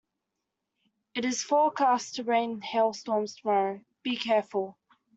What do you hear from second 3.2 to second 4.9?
tomorrow, be careful.